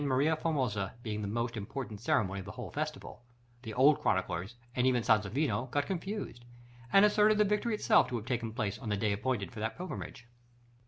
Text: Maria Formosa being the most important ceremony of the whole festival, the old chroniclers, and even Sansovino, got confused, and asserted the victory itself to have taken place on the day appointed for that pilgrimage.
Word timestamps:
Maria 0.03 0.35
Formosa 0.35 0.95
being 1.03 1.21
the 1.21 1.27
most 1.27 1.55
important 1.55 2.01
ceremony 2.01 2.39
of 2.39 2.45
the 2.47 2.53
whole 2.53 2.71
festival, 2.71 3.21
the 3.61 3.71
old 3.75 4.01
chroniclers, 4.01 4.55
and 4.75 4.87
even 4.87 5.03
Sansovino, 5.03 5.69
got 5.69 5.85
confused, 5.85 6.43
and 6.91 7.05
asserted 7.05 7.37
the 7.37 7.43
victory 7.45 7.75
itself 7.75 8.07
to 8.07 8.15
have 8.15 8.25
taken 8.25 8.51
place 8.51 8.79
on 8.79 8.89
the 8.89 8.97
day 8.97 9.13
appointed 9.13 9.51
for 9.51 9.59
that 9.59 9.77
pilgrimage. 9.77 10.25